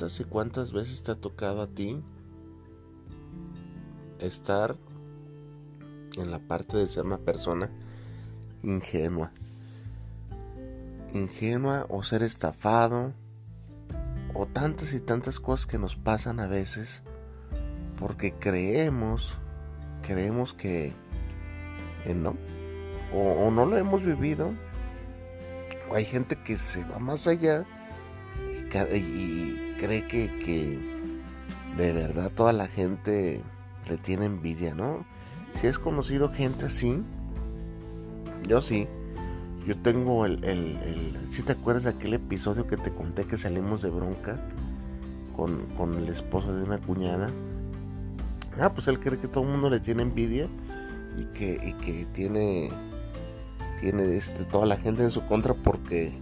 ¿Cuántas 0.00 0.20
y 0.20 0.24
cuántas 0.24 0.72
veces 0.72 1.02
te 1.02 1.12
ha 1.12 1.14
tocado 1.14 1.60
a 1.60 1.66
ti 1.66 2.02
estar 4.18 4.78
en 6.16 6.30
la 6.30 6.38
parte 6.38 6.78
de 6.78 6.88
ser 6.88 7.04
una 7.04 7.18
persona 7.18 7.70
ingenua? 8.62 9.30
Ingenua 11.12 11.84
o 11.90 12.02
ser 12.02 12.22
estafado 12.22 13.12
o 14.32 14.46
tantas 14.46 14.94
y 14.94 15.00
tantas 15.00 15.38
cosas 15.38 15.66
que 15.66 15.78
nos 15.78 15.96
pasan 15.96 16.40
a 16.40 16.46
veces 16.46 17.02
porque 17.98 18.32
creemos, 18.32 19.36
creemos 20.00 20.54
que, 20.54 20.94
no, 22.16 22.38
o, 23.12 23.32
o 23.32 23.50
no 23.50 23.66
lo 23.66 23.76
hemos 23.76 24.02
vivido, 24.02 24.54
o 25.90 25.94
hay 25.94 26.06
gente 26.06 26.36
que 26.36 26.56
se 26.56 26.84
va 26.84 26.98
más 26.98 27.26
allá 27.26 27.66
y 28.94 29.69
cree 29.80 30.06
que, 30.06 30.78
de 31.76 31.92
verdad 31.92 32.30
toda 32.30 32.52
la 32.52 32.66
gente 32.66 33.42
le 33.88 33.96
tiene 33.96 34.26
envidia, 34.26 34.74
¿no? 34.74 35.06
Si 35.54 35.66
has 35.66 35.78
conocido 35.78 36.32
gente 36.32 36.66
así, 36.66 37.02
yo 38.46 38.60
sí. 38.60 38.86
Yo 39.66 39.76
tengo 39.76 40.24
el, 40.26 40.42
el, 40.44 41.18
si 41.30 41.42
te 41.42 41.52
acuerdas 41.52 41.84
de 41.84 41.90
aquel 41.90 42.14
episodio 42.14 42.66
que 42.66 42.76
te 42.76 42.92
conté 42.92 43.24
que 43.26 43.36
salimos 43.36 43.82
de 43.82 43.90
bronca 43.90 44.40
con, 45.36 45.66
con 45.76 45.94
el 45.94 46.08
esposo 46.08 46.54
de 46.54 46.62
una 46.64 46.78
cuñada. 46.78 47.30
Ah, 48.58 48.72
pues 48.72 48.88
él 48.88 48.98
cree 48.98 49.18
que 49.18 49.28
todo 49.28 49.44
el 49.44 49.50
mundo 49.50 49.70
le 49.70 49.80
tiene 49.80 50.02
envidia 50.02 50.48
y 51.18 51.24
que, 51.36 51.60
y 51.62 51.72
que 51.74 52.06
tiene, 52.06 52.70
tiene 53.80 54.16
este, 54.16 54.44
toda 54.44 54.66
la 54.66 54.76
gente 54.76 55.02
en 55.02 55.10
su 55.10 55.24
contra 55.26 55.54
porque 55.54 56.12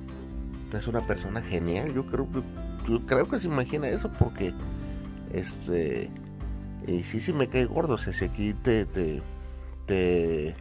es 0.72 0.88
una 0.88 1.06
persona 1.06 1.40
genial. 1.40 1.94
Yo 1.94 2.06
creo, 2.06 2.28
yo 2.32 2.42
creo 3.06 3.28
que 3.28 3.40
se 3.40 3.46
imagina 3.46 3.88
eso 3.88 4.10
porque 4.18 4.54
este 5.32 6.10
y 6.88 7.02
sí 7.02 7.20
sí 7.20 7.32
me 7.32 7.48
cae 7.48 7.66
gordo. 7.66 7.94
O 7.94 7.98
sea, 7.98 8.12
si 8.12 8.24
aquí 8.24 8.54
te, 8.54 8.86
te, 8.86 9.22
te, 9.86 10.54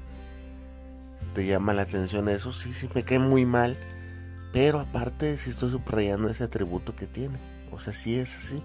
llama 1.45 1.73
la 1.73 1.83
atención 1.83 2.27
eso, 2.29 2.51
sí 2.51 2.73
sí 2.73 2.89
me 2.93 3.03
cae 3.03 3.19
muy 3.19 3.45
mal. 3.45 3.77
Pero 4.51 4.79
aparte 4.79 5.37
sí 5.37 5.51
estoy 5.51 5.71
subrayando 5.71 6.29
ese 6.29 6.43
atributo 6.43 6.95
que 6.95 7.07
tiene. 7.07 7.37
O 7.71 7.79
sea, 7.79 7.93
sí 7.93 8.17
es 8.17 8.35
así. 8.35 8.61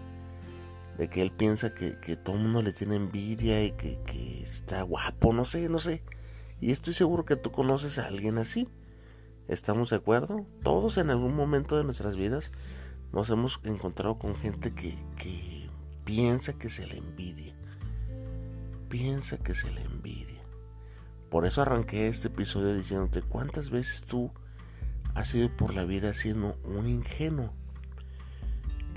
De 0.99 1.09
que 1.09 1.23
él 1.23 1.31
piensa 1.31 1.73
que, 1.75 1.93
todo 2.17 2.37
el 2.37 2.43
mundo 2.43 2.63
le 2.63 2.73
tiene 2.73 2.97
envidia 2.97 3.65
y 3.65 3.73
que, 3.73 3.99
que 4.05 4.43
está 4.43 4.83
guapo, 4.83 5.33
no 5.33 5.45
sé, 5.45 5.69
no 5.69 5.79
sé. 5.79 6.03
Y 6.61 6.73
estoy 6.73 6.95
seguro 6.95 7.25
que 7.25 7.37
tú 7.37 7.51
conoces 7.51 7.99
a 7.99 8.07
alguien 8.07 8.39
así. 8.39 8.69
¿Estamos 9.49 9.91
de 9.91 9.97
acuerdo? 9.97 10.47
Todos 10.63 10.99
en 10.99 11.11
algún 11.11 11.35
momento 11.35 11.77
de 11.77 11.85
nuestras 11.85 12.17
vidas 12.17 12.53
nos 13.13 13.31
hemos 13.31 13.61
encontrado 13.65 14.19
con 14.19 14.35
gente 14.35 14.73
que, 14.73 14.97
piensa 16.05 16.53
que 16.55 16.69
se 16.69 16.87
le 16.87 16.99
envidia. 16.99 17.55
Piensa 18.89 19.39
que 19.39 19.55
se 19.55 19.71
le 19.71 19.83
envidia. 19.83 20.41
Por 21.31 21.47
eso 21.47 21.63
arranqué 21.63 22.09
este 22.09 22.29
episodio 22.29 22.75
diciéndote 22.75 23.23
cuántas 23.23 23.71
veces 23.71 24.03
tú 24.03 24.31
has 25.15 25.35
ido 25.35 25.49
por 25.57 25.75
la 25.75 25.85
vida 25.85 26.13
siendo 26.13 26.57
un 26.65 26.87
ingenuo. 26.87 27.53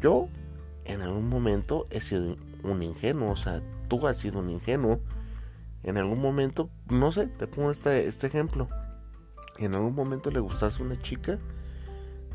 Yo 0.01 0.27
en 0.83 1.01
algún 1.01 1.29
momento 1.29 1.87
he 1.89 2.01
sido 2.01 2.37
un 2.63 2.83
ingenuo, 2.83 3.31
o 3.31 3.37
sea, 3.37 3.61
tú 3.87 4.05
has 4.07 4.17
sido 4.17 4.39
un 4.39 4.49
ingenuo. 4.49 4.99
En 5.83 5.97
algún 5.97 6.19
momento, 6.19 6.69
no 6.89 7.11
sé, 7.11 7.27
te 7.27 7.47
pongo 7.47 7.71
este, 7.71 8.07
este 8.07 8.27
ejemplo 8.27 8.67
en 9.57 9.73
algún 9.73 9.95
momento 9.95 10.31
le 10.31 10.39
gustaste 10.39 10.81
a 10.81 10.85
una 10.85 11.01
chica 11.01 11.39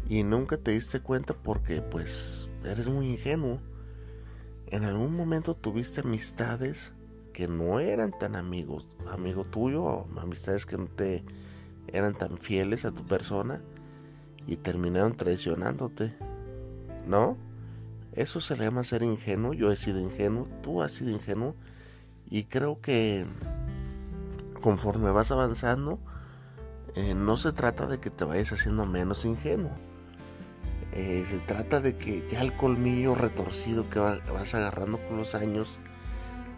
y 0.09 0.23
nunca 0.23 0.57
te 0.57 0.73
diste 0.73 1.01
cuenta 1.01 1.35
porque 1.35 1.83
pues 1.83 2.49
eres 2.65 2.87
muy 2.87 3.13
ingenuo. 3.13 3.61
En 4.67 4.85
algún 4.85 5.15
momento 5.15 5.55
tuviste 5.55 6.01
amistades 6.01 6.93
que 7.33 7.49
no 7.49 7.81
eran 7.81 8.17
tan 8.19 8.37
amigos, 8.37 8.87
amigo 9.11 9.45
tuyo, 9.45 10.07
amistades 10.17 10.67
que 10.67 10.77
no 10.77 10.87
te 10.87 11.25
eran 11.89 12.15
tan 12.15 12.39
fieles 12.39 12.85
a 12.85 12.93
tu 12.93 13.05
persona 13.05 13.61
y 14.47 14.57
terminaron 14.57 15.17
traicionándote. 15.17 16.15
¿No? 17.07 17.37
Eso 18.13 18.41
se 18.41 18.57
le 18.57 18.65
llama 18.65 18.85
ser 18.85 19.03
ingenuo. 19.03 19.55
Yo 19.55 19.71
he 19.73 19.77
sido 19.77 20.01
ingenuo, 20.01 20.49
tú 20.63 20.83
has 20.83 20.93
sido 20.93 21.11
ingenuo 21.11 21.55
y 22.29 22.45
creo 22.45 22.81
que 22.81 23.27
conforme 24.61 25.11
vas 25.11 25.31
avanzando, 25.31 25.99
eh, 26.95 27.15
no 27.15 27.37
se 27.37 27.53
trata 27.53 27.87
de 27.87 27.99
que 27.99 28.11
te 28.11 28.25
vayas 28.25 28.53
haciendo 28.53 28.87
menos 28.87 29.25
ingenuo. 29.25 29.73
Eh, 30.93 31.25
se 31.29 31.39
trata 31.39 31.81
de 31.81 31.97
que 31.97 32.27
ya 32.31 32.41
el 32.43 32.55
colmillo 32.55 33.15
retorcido 33.15 33.89
que 33.89 33.99
vas 33.99 34.55
agarrando 34.55 34.99
con 35.07 35.19
los 35.19 35.35
años 35.35 35.79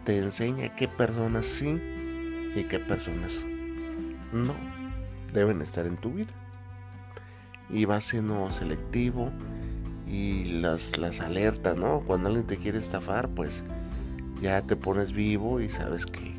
te 0.05 0.17
enseña 0.17 0.75
qué 0.75 0.87
personas 0.87 1.45
sí 1.45 1.79
y 2.55 2.63
qué 2.63 2.79
personas 2.79 3.45
no 4.31 4.53
deben 5.33 5.61
estar 5.61 5.85
en 5.85 5.97
tu 5.97 6.11
vida. 6.11 6.31
Y 7.69 7.85
vas 7.85 8.05
siendo 8.05 8.51
selectivo 8.51 9.31
y 10.07 10.45
las, 10.61 10.97
las 10.97 11.21
alertas, 11.21 11.77
¿no? 11.77 12.01
Cuando 12.05 12.27
alguien 12.27 12.45
te 12.45 12.57
quiere 12.57 12.79
estafar, 12.79 13.29
pues 13.29 13.63
ya 14.41 14.61
te 14.61 14.75
pones 14.75 15.13
vivo 15.13 15.61
y 15.61 15.69
sabes 15.69 16.05
que 16.05 16.33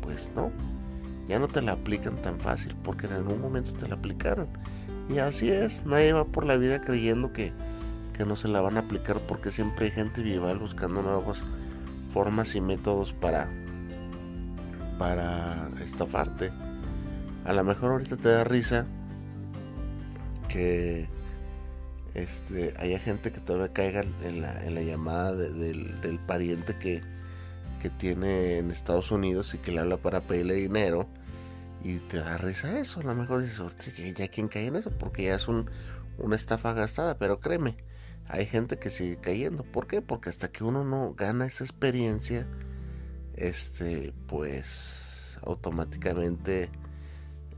pues 0.00 0.30
no, 0.34 0.50
ya 1.28 1.38
no 1.38 1.48
te 1.48 1.62
la 1.62 1.72
aplican 1.72 2.16
tan 2.16 2.38
fácil 2.38 2.74
porque 2.82 3.06
en 3.06 3.12
algún 3.14 3.40
momento 3.40 3.72
te 3.72 3.88
la 3.88 3.96
aplicaron. 3.96 4.48
Y 5.08 5.18
así 5.18 5.50
es, 5.50 5.84
nadie 5.84 6.12
va 6.12 6.24
por 6.24 6.44
la 6.44 6.56
vida 6.56 6.80
creyendo 6.82 7.32
que, 7.32 7.52
no 8.26 8.36
se 8.36 8.48
la 8.48 8.60
van 8.60 8.76
a 8.76 8.80
aplicar 8.80 9.18
porque 9.26 9.50
siempre 9.50 9.86
hay 9.86 9.92
gente 9.92 10.22
viva 10.22 10.52
buscando 10.52 11.00
nuevas 11.00 11.42
formas 12.12 12.54
y 12.54 12.60
métodos 12.60 13.14
para, 13.14 13.48
para 14.98 15.70
estafarte. 15.82 16.52
A 17.46 17.54
lo 17.54 17.64
mejor 17.64 17.92
ahorita 17.92 18.18
te 18.18 18.28
da 18.28 18.44
risa 18.44 18.86
que 20.50 21.08
este, 22.12 22.74
haya 22.78 22.98
gente 22.98 23.32
que 23.32 23.40
todavía 23.40 23.72
caiga 23.72 24.04
en 24.22 24.42
la, 24.42 24.64
en 24.66 24.74
la 24.74 24.82
llamada 24.82 25.34
del, 25.34 25.98
del, 26.02 26.18
pariente 26.18 26.76
que, 26.78 27.02
que 27.80 27.88
tiene 27.88 28.58
en 28.58 28.70
Estados 28.70 29.10
Unidos 29.10 29.54
y 29.54 29.58
que 29.58 29.72
le 29.72 29.80
habla 29.80 29.96
para 29.96 30.20
pedirle 30.20 30.54
dinero 30.54 31.08
y 31.82 31.98
te 31.98 32.18
da 32.18 32.38
risa 32.38 32.78
eso. 32.78 33.00
A 33.00 33.02
lo 33.04 33.14
mejor 33.14 33.42
dices, 33.42 33.60
ya 34.14 34.28
quien 34.28 34.48
cae 34.48 34.66
en 34.66 34.76
eso, 34.76 34.90
porque 34.90 35.24
ya 35.24 35.34
es 35.34 35.48
un, 35.48 35.70
una 36.18 36.36
estafa 36.36 36.72
gastada. 36.72 37.18
Pero 37.18 37.40
créeme, 37.40 37.76
hay 38.28 38.46
gente 38.46 38.78
que 38.78 38.90
sigue 38.90 39.16
cayendo. 39.16 39.64
¿Por 39.64 39.86
qué? 39.86 40.02
Porque 40.02 40.30
hasta 40.30 40.48
que 40.48 40.64
uno 40.64 40.84
no 40.84 41.14
gana 41.14 41.46
esa 41.46 41.64
experiencia, 41.64 42.46
este, 43.34 44.12
pues 44.26 45.38
automáticamente 45.42 46.70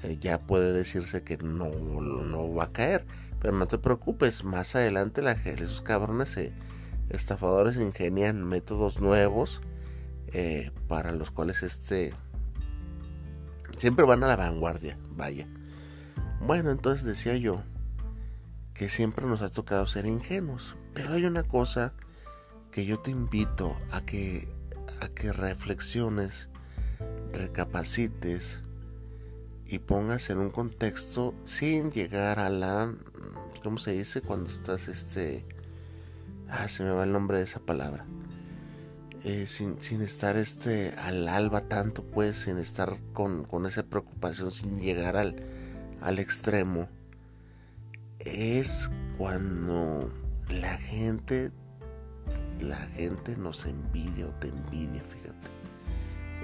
eh, 0.03 0.19
ya 0.21 0.41
puede 0.41 0.73
decirse 0.73 1.23
que 1.23 1.39
no, 1.39 1.69
no 1.69 2.55
va 2.55 2.65
a 2.65 2.73
caer. 2.73 3.07
Pero 3.41 3.55
no 3.55 3.67
te 3.67 3.79
preocupes, 3.79 4.45
más 4.45 4.77
adelante 4.77 5.21
la, 5.21 5.33
esos 5.33 5.83
cabrones 5.83 6.39
estafadores 7.11 7.77
ingenian 7.77 8.45
métodos 8.45 9.01
nuevos 9.01 9.61
eh, 10.29 10.71
para 10.89 11.13
los 11.13 11.31
cuales 11.31 11.63
este 11.63 12.15
Siempre 13.77 14.05
van 14.05 14.23
a 14.25 14.29
la 14.29 14.37
vanguardia, 14.37 14.99
vaya. 15.11 15.47
Bueno, 16.41 16.71
entonces 16.71 17.05
decía 17.05 17.37
yo 17.37 17.63
que 18.75 18.89
siempre 18.89 19.27
nos 19.27 19.43
ha 19.43 19.49
tocado 19.49 19.87
ser 19.87 20.07
ingenuos. 20.07 20.77
Pero 20.95 21.13
hay 21.13 21.25
una 21.25 21.43
cosa 21.43 21.95
que 22.71 22.85
yo 22.85 23.01
te 23.01 23.11
invito 23.11 23.77
a 23.91 24.03
que, 24.03 24.49
a 25.01 25.09
que 25.09 25.33
reflexiones 25.33 26.49
recapacites 27.33 28.61
y 29.67 29.79
pongas 29.79 30.31
en 30.31 30.39
un 30.39 30.51
contexto 30.51 31.35
sin 31.45 31.91
llegar 31.91 32.39
a 32.39 32.51
la 32.51 32.93
¿cómo 33.63 33.79
se 33.79 33.93
dice? 33.93 34.21
cuando 34.21 34.51
estás 34.51 34.89
este 34.89 35.47
ah 36.49 36.69
se 36.69 36.85
me 36.85 36.91
va 36.91 37.05
el 37.05 37.13
nombre 37.13 37.39
de 37.39 37.45
esa 37.45 37.61
palabra 37.61 38.05
eh, 39.25 39.47
sin, 39.47 40.03
estar 40.03 40.37
este 40.37 40.95
al 40.99 41.29
alba 41.29 41.61
tanto 41.61 42.03
pues 42.03 42.39
sin 42.39 42.59
estar 42.59 42.97
con, 43.13 43.45
con 43.45 43.67
esa 43.67 43.85
preocupación 43.85 44.51
sin 44.51 44.81
llegar 44.81 45.17
al, 45.17 45.37
al 46.01 46.19
extremo 46.19 46.89
es 48.19 48.91
cuando 49.19 50.13
la 50.49 50.77
gente 50.77 51.53
la 52.61 52.79
gente 52.97 53.37
nos 53.37 53.65
envidia 53.67 54.27
o 54.27 54.31
te 54.31 54.49
envidia 54.49 55.03
fíjate. 55.03 55.49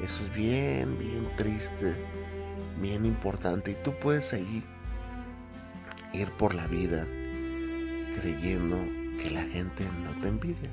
Eso 0.04 0.24
es 0.24 0.34
bien 0.36 0.98
bien 0.98 1.28
triste 1.36 1.94
bien 2.80 3.04
importante. 3.04 3.72
Y 3.72 3.74
tú 3.74 3.92
puedes 4.00 4.32
ahí 4.32 4.62
ir 6.12 6.30
por 6.32 6.54
la 6.54 6.66
vida 6.66 7.06
creyendo 8.20 8.78
que 9.20 9.30
la 9.30 9.42
gente 9.42 9.84
no 10.04 10.10
te 10.20 10.28
envidia 10.28 10.70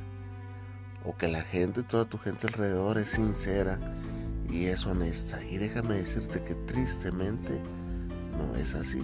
o 1.05 1.15
que 1.15 1.27
la 1.27 1.41
gente, 1.41 1.83
toda 1.83 2.05
tu 2.05 2.17
gente 2.17 2.47
alrededor 2.47 2.97
es 2.97 3.09
sincera 3.09 3.79
y 4.49 4.65
es 4.65 4.85
honesta. 4.85 5.43
Y 5.43 5.57
déjame 5.57 5.95
decirte 5.95 6.43
que 6.43 6.55
tristemente 6.55 7.61
no 8.37 8.55
es 8.55 8.73
así. 8.73 9.03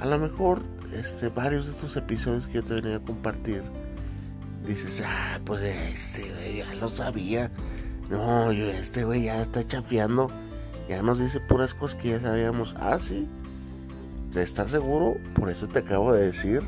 A 0.00 0.06
lo 0.06 0.18
mejor 0.18 0.62
este, 0.92 1.28
varios 1.28 1.66
de 1.66 1.72
estos 1.72 1.96
episodios 1.96 2.46
que 2.46 2.54
yo 2.54 2.64
te 2.64 2.74
venía 2.74 2.96
a 2.96 3.00
compartir, 3.00 3.62
dices, 4.66 5.02
ah, 5.04 5.40
pues 5.44 5.62
este 5.62 6.32
güey 6.32 6.56
ya 6.58 6.74
lo 6.74 6.88
sabía. 6.88 7.50
No, 8.10 8.52
yo 8.52 8.66
este 8.66 9.04
güey 9.04 9.24
ya 9.24 9.40
está 9.42 9.66
chafiando. 9.66 10.28
Ya 10.88 11.02
nos 11.02 11.18
dice 11.18 11.40
puras 11.40 11.74
cosas 11.74 12.00
que 12.00 12.10
ya 12.10 12.20
sabíamos. 12.20 12.74
Ah, 12.78 12.98
sí. 13.00 13.26
¿De 14.32 14.42
estar 14.42 14.68
seguro? 14.68 15.14
Por 15.34 15.50
eso 15.50 15.66
te 15.66 15.80
acabo 15.80 16.12
de 16.12 16.26
decir 16.26 16.62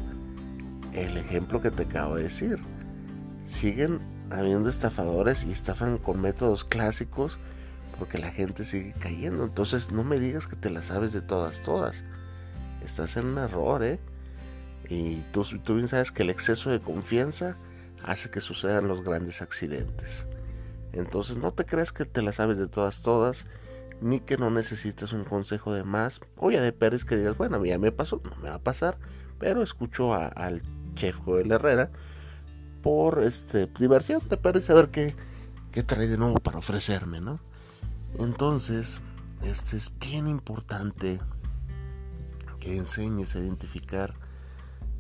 el 0.93 1.17
ejemplo 1.17 1.61
que 1.61 1.71
te 1.71 1.85
acabo 1.85 2.17
de 2.17 2.25
decir. 2.25 2.59
Siguen 3.49 4.01
habiendo 4.31 4.69
estafadores 4.69 5.45
y 5.45 5.53
estafan 5.53 5.99
con 5.99 6.21
métodos 6.21 6.65
clásicos 6.65 7.39
porque 7.99 8.19
la 8.19 8.31
gente 8.31 8.65
sigue 8.65 8.95
cayendo. 8.99 9.45
Entonces 9.45 9.91
no 9.91 10.05
me 10.05 10.19
digas 10.19 10.47
que 10.47 10.57
te 10.57 10.71
la 10.71 10.83
sabes 10.83 11.13
de 11.13 11.21
todas, 11.21 11.63
todas. 11.63 12.05
Estás 12.85 13.17
en 13.17 13.27
un 13.27 13.39
error, 13.39 13.83
¿eh? 13.83 13.99
Y 14.89 15.17
tú, 15.33 15.45
tú 15.65 15.75
bien 15.75 15.89
sabes 15.89 16.13
que 16.13 16.23
el 16.23 16.31
exceso 16.31 16.71
de 16.71 16.81
confianza 16.81 17.57
hace 18.05 18.31
que 18.31 18.41
sucedan 18.41 18.89
los 18.89 19.03
grandes 19.03 19.43
accidentes. 19.43 20.27
Entonces 20.93 21.37
no 21.37 21.53
te 21.53 21.65
creas 21.65 21.93
que 21.93 22.05
te 22.05 22.23
la 22.23 22.33
sabes 22.33 22.57
de 22.57 22.69
todas, 22.69 23.03
todas, 23.03 23.47
ni 24.01 24.21
que 24.21 24.39
no 24.39 24.51
necesitas 24.51 25.13
un 25.13 25.25
consejo 25.25 25.73
de 25.73 25.85
más. 25.85 26.21
Oye, 26.37 26.61
de 26.61 26.73
Pérez 26.73 27.05
que 27.05 27.17
digas, 27.17 27.37
bueno, 27.37 27.63
ya 27.65 27.79
me 27.79 27.93
pasó, 27.93 28.21
no 28.25 28.37
me 28.37 28.49
va 28.49 28.57
a 28.57 28.63
pasar, 28.63 28.99
pero 29.39 29.63
escucho 29.63 30.15
al 30.15 30.63
chef 30.95 31.17
Joel 31.19 31.53
Herrera 31.53 31.91
por 32.83 33.23
este, 33.23 33.69
diversión, 33.79 34.21
te 34.21 34.37
parece 34.37 34.73
a 34.73 34.77
ver 34.77 34.89
qué, 34.91 35.15
qué 35.73 35.83
trae 35.83 36.07
de 36.07 36.19
nuevo 36.19 36.37
para 36.37 36.59
ofrecerme, 36.59 37.21
¿no? 37.21 37.41
Entonces, 38.19 39.01
este 39.43 39.77
es 39.77 39.93
bien 39.99 40.27
importante 40.27 41.21
que 42.61 42.77
enseñes 42.77 43.37
a 43.37 43.41
identificar 43.41 44.15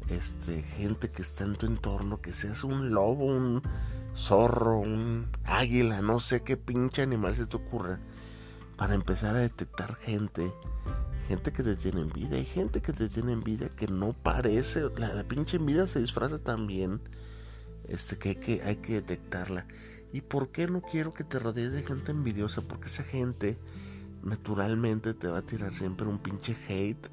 este, 0.08 0.62
gente 0.62 1.10
que 1.10 1.22
está 1.22 1.44
en 1.44 1.56
tu 1.56 1.66
entorno, 1.66 2.20
que 2.20 2.32
seas 2.32 2.64
un 2.64 2.90
lobo, 2.90 3.26
un 3.26 3.62
zorro, 4.16 4.78
un 4.78 5.28
águila, 5.44 6.00
no 6.02 6.20
sé 6.20 6.42
qué 6.42 6.56
pinche 6.56 7.02
animal 7.02 7.36
se 7.36 7.46
te 7.46 7.56
ocurra, 7.56 8.00
para 8.76 8.94
empezar 8.94 9.36
a 9.36 9.40
detectar 9.40 9.96
gente, 9.96 10.52
gente 11.26 11.52
que 11.52 11.62
te 11.62 11.76
tiene 11.76 12.00
envidia, 12.00 12.38
y 12.38 12.44
gente 12.44 12.80
que 12.80 12.92
te 12.92 13.08
tiene 13.08 13.32
envidia 13.32 13.68
que 13.70 13.88
no 13.88 14.12
parece, 14.12 14.84
la, 14.96 15.12
la 15.14 15.24
pinche 15.24 15.56
envidia 15.56 15.86
se 15.86 16.00
disfraza 16.00 16.38
también 16.38 17.00
este, 17.88 18.18
que 18.18 18.60
hay, 18.64 18.76
que 18.76 18.94
detectarla. 18.94 19.66
¿Y 20.12 20.22
por 20.22 20.50
qué 20.50 20.66
no 20.66 20.80
quiero 20.80 21.12
que 21.12 21.24
te 21.24 21.38
rodees 21.38 21.72
de 21.72 21.82
gente 21.82 22.12
envidiosa? 22.12 22.62
Porque 22.62 22.88
esa 22.88 23.02
gente 23.02 23.58
naturalmente 24.22 25.14
te 25.14 25.28
va 25.28 25.38
a 25.38 25.42
tirar 25.42 25.74
siempre 25.74 26.06
un 26.06 26.18
pinche 26.18 26.56
hate 26.68 27.08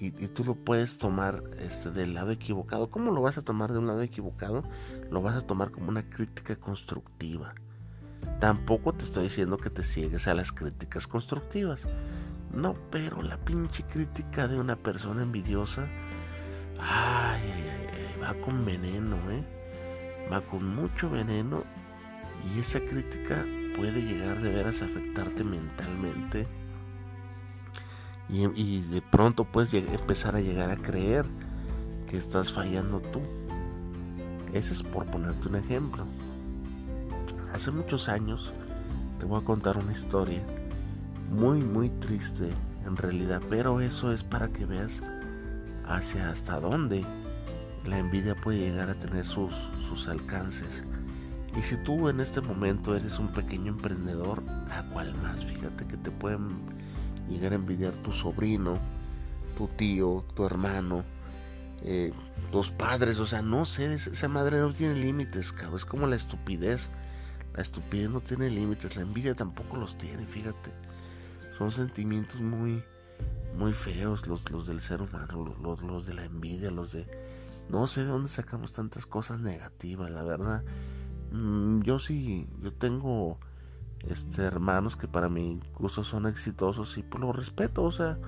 y, 0.00 0.10
tú 0.28 0.44
lo 0.44 0.54
puedes 0.54 0.98
tomar 0.98 1.42
este, 1.58 1.90
del 1.90 2.14
lado 2.14 2.30
equivocado. 2.30 2.88
¿Cómo 2.90 3.10
lo 3.10 3.20
vas 3.20 3.36
a 3.36 3.42
tomar 3.42 3.72
de 3.72 3.78
un 3.78 3.88
lado 3.88 4.00
equivocado? 4.02 4.62
Lo 5.10 5.22
vas 5.22 5.34
a 5.34 5.44
tomar 5.44 5.72
como 5.72 5.88
una 5.88 6.08
crítica 6.08 6.54
constructiva. 6.54 7.54
Tampoco 8.38 8.92
te 8.92 9.04
estoy 9.04 9.24
diciendo 9.24 9.56
que 9.56 9.70
te 9.70 9.82
ciegues 9.82 10.28
a 10.28 10.34
las 10.34 10.52
críticas 10.52 11.08
constructivas. 11.08 11.82
No, 12.52 12.76
pero 12.90 13.22
la 13.22 13.38
pinche 13.38 13.82
crítica 13.84 14.46
de 14.46 14.58
una 14.58 14.76
persona 14.76 15.22
envidiosa, 15.22 15.88
ay, 16.78 17.42
ay, 17.42 17.86
ay, 17.92 18.20
va 18.22 18.34
con 18.34 18.64
veneno, 18.64 19.16
¿eh? 19.30 19.57
Va 20.32 20.40
con 20.42 20.74
mucho 20.74 21.10
veneno 21.10 21.64
y 22.54 22.60
esa 22.60 22.80
crítica 22.80 23.44
puede 23.76 24.02
llegar 24.02 24.40
de 24.40 24.52
veras 24.52 24.82
a 24.82 24.86
afectarte 24.86 25.44
mentalmente 25.44 26.46
y, 28.28 28.82
de 28.82 29.00
pronto 29.00 29.44
puedes 29.44 29.72
empezar 29.72 30.36
a 30.36 30.40
llegar 30.40 30.70
a 30.70 30.76
creer 30.76 31.24
que 32.10 32.18
estás 32.18 32.52
fallando 32.52 33.00
tú. 33.00 33.22
Ese 34.52 34.74
es 34.74 34.82
por 34.82 35.06
ponerte 35.06 35.48
un 35.48 35.56
ejemplo. 35.56 36.04
Hace 37.54 37.70
muchos 37.70 38.08
años 38.10 38.52
te 39.18 39.24
voy 39.24 39.40
a 39.40 39.44
contar 39.44 39.78
una 39.78 39.92
historia 39.92 40.42
muy 41.30 41.62
muy 41.62 41.88
triste 41.88 42.50
en 42.86 42.96
realidad, 42.96 43.40
pero 43.48 43.80
eso 43.80 44.12
es 44.12 44.24
para 44.24 44.48
que 44.48 44.66
veas 44.66 45.00
hacia 45.86 46.30
hasta 46.30 46.60
dónde 46.60 47.04
la 47.86 47.98
envidia 47.98 48.34
puede 48.34 48.58
llegar 48.58 48.90
a 48.90 48.94
tener 48.94 49.26
sus, 49.26 49.54
sus 49.88 50.08
alcances. 50.08 50.84
Y 51.56 51.62
si 51.62 51.76
tú 51.84 52.08
en 52.08 52.20
este 52.20 52.40
momento 52.40 52.94
eres 52.94 53.18
un 53.18 53.32
pequeño 53.32 53.72
emprendedor, 53.72 54.42
¿a 54.70 54.82
cuál 54.92 55.14
más? 55.22 55.44
Fíjate 55.44 55.86
que 55.86 55.96
te 55.96 56.10
pueden 56.10 56.48
llegar 57.28 57.52
a 57.52 57.56
envidiar 57.56 57.92
tu 57.94 58.12
sobrino, 58.12 58.78
tu 59.56 59.66
tío, 59.66 60.24
tu 60.34 60.44
hermano, 60.44 61.04
eh, 61.82 62.12
tus 62.52 62.70
padres. 62.70 63.18
O 63.18 63.26
sea, 63.26 63.42
no 63.42 63.64
sé, 63.64 63.94
esa 63.94 64.28
madre 64.28 64.58
no 64.58 64.72
tiene 64.72 64.94
límites, 64.94 65.52
cabrón. 65.52 65.78
Es 65.78 65.84
como 65.84 66.06
la 66.06 66.16
estupidez. 66.16 66.88
La 67.54 67.62
estupidez 67.62 68.08
no 68.08 68.20
tiene 68.20 68.50
límites, 68.50 68.94
la 68.94 69.02
envidia 69.02 69.34
tampoco 69.34 69.76
los 69.76 69.98
tiene, 69.98 70.24
fíjate. 70.26 70.70
Son 71.56 71.72
sentimientos 71.72 72.40
muy, 72.40 72.84
muy 73.56 73.72
feos 73.72 74.28
los, 74.28 74.48
los 74.48 74.68
del 74.68 74.78
ser 74.78 75.02
humano, 75.02 75.56
los, 75.60 75.82
los 75.82 76.06
de 76.06 76.14
la 76.14 76.24
envidia, 76.24 76.70
los 76.70 76.92
de 76.92 77.04
no 77.70 77.86
sé 77.86 78.04
de 78.04 78.10
dónde 78.10 78.28
sacamos 78.28 78.72
tantas 78.72 79.06
cosas 79.06 79.40
negativas, 79.40 80.10
la 80.10 80.22
verdad. 80.22 80.64
Mm, 81.32 81.82
yo 81.82 81.98
sí, 81.98 82.48
yo 82.62 82.72
tengo 82.72 83.38
este, 84.00 84.42
hermanos 84.42 84.96
que 84.96 85.08
para 85.08 85.28
mi 85.28 85.60
gusto 85.74 86.04
son 86.04 86.26
exitosos 86.26 86.96
y 86.98 87.02
pues 87.02 87.20
lo 87.20 87.32
respeto, 87.32 87.84
o 87.84 87.92
sea, 87.92 88.18